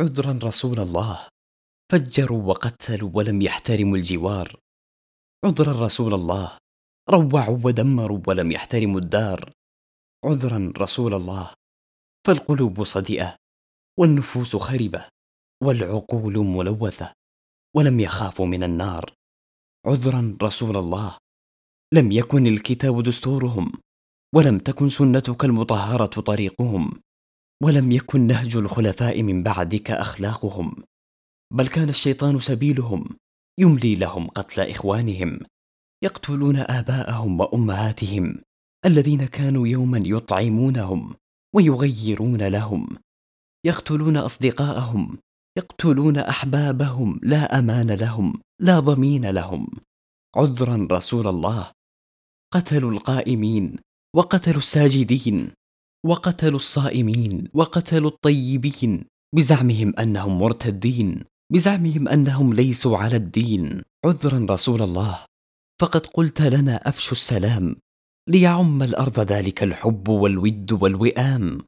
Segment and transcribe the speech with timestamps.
[0.00, 1.28] عذرا رسول الله.
[1.92, 4.60] فجروا وقتلوا ولم يحترموا الجوار.
[5.44, 6.58] عذرا رسول الله.
[7.10, 9.52] روعوا ودمروا ولم يحترموا الدار.
[10.24, 11.54] عذرا رسول الله.
[12.26, 13.36] فالقلوب صدئه
[14.00, 15.08] والنفوس خربة
[15.62, 17.12] والعقول ملوثة
[17.76, 19.14] ولم يخافوا من النار.
[19.86, 21.18] عذرا رسول الله.
[21.92, 23.72] لم يكن الكتاب دستورهم
[24.34, 27.00] ولم تكن سنتك المطهرة طريقهم.
[27.62, 30.74] ولم يكن نهج الخلفاء من بعدك أخلاقهم
[31.52, 33.04] بل كان الشيطان سبيلهم
[33.60, 35.38] يملي لهم قتل إخوانهم
[36.04, 38.38] يقتلون آباءهم وأمهاتهم
[38.86, 41.14] الذين كانوا يوما يطعمونهم
[41.54, 42.88] ويغيرون لهم
[43.66, 45.18] يقتلون أصدقاءهم
[45.58, 49.66] يقتلون أحبابهم لا أمان لهم لا ضمين لهم.
[50.36, 51.72] عذرا رسول الله
[52.54, 53.76] قتلوا القائمين
[54.16, 55.50] وقتلوا الساجدين.
[56.04, 59.04] وقتلوا الصائمين وقتلوا الطيبين
[59.34, 63.82] بزعمهم أنهم مرتدين بزعمهم أنهم ليسوا على الدين.
[64.04, 65.24] عذرا رسول الله.
[65.80, 67.76] فقد قلت لنا أفشوا السلام
[68.28, 71.58] ليعم الأرض ذلك الحب والود والوئام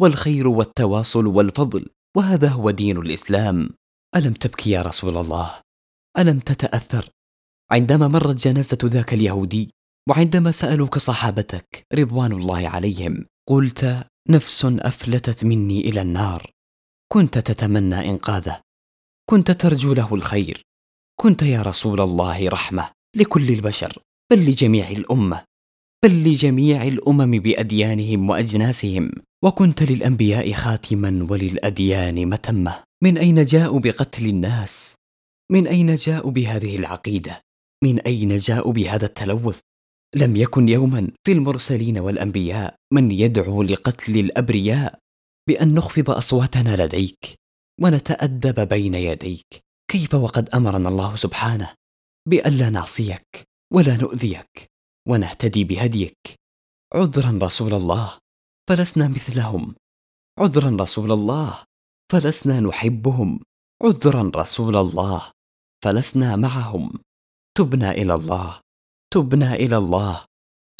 [0.00, 3.70] والخير والتواصل والفضل وهذا هو دين الإسلام.
[4.16, 5.60] ألم تبكي يا رسول الله؟
[6.18, 7.10] ألم تتأثر؟
[7.70, 9.70] عندما مرت جنازة ذاك اليهودي
[10.08, 16.50] وعندما سألوك صحابتك رضوان الله عليهم قلت نفس أفلتت مني إلى النار.
[17.12, 18.60] كنت تتمنى إنقاذه.
[19.30, 20.62] كنت ترجو له الخير.
[21.20, 25.44] كنت يا رسول الله رحمة لكل البشر بل لجميع الأمة.
[26.04, 29.10] بل لجميع الأمم بأديانهم وأجناسهم.
[29.44, 32.82] وكنت للأنبياء خاتما وللأديان متمة.
[33.02, 34.94] من أين جاءوا بقتل الناس؟
[35.52, 37.40] من أين جاءوا بهذه العقيدة؟
[37.84, 39.60] من أين جاءوا بهذا التلوث؟
[40.16, 44.98] لم يكن يوما في المرسلين والأنبياء من يدعو لقتل الأبرياء
[45.48, 47.34] بأن نخفض أصواتنا لديك
[47.80, 49.64] ونتأدب بين يديك.
[49.90, 51.74] كيف وقد أمرنا الله سبحانه
[52.28, 54.70] بالا نعصيك ولا نؤذيك
[55.08, 56.18] ونهتدي بهديك؟
[56.94, 58.18] عذرا رسول الله
[58.68, 59.74] فلسنا مثلهم.
[60.38, 61.64] عذرا رسول الله
[62.12, 63.40] فلسنا نحبهم.
[63.82, 65.30] عذرا رسول الله
[65.84, 66.92] فلسنا معهم.
[67.56, 68.63] تبنا إلى الله.
[69.14, 70.24] تبنا إلى الله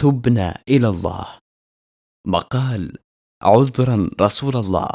[0.00, 1.38] تبنا إلى الله.
[2.26, 2.98] مقال
[3.42, 4.90] عذرا رسول الله.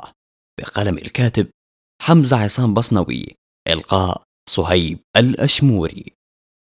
[0.60, 1.50] بقلم الكاتب
[2.02, 3.36] حمزة عصام بصنوي.
[3.68, 6.19] إلقاء صهيب الأشموري.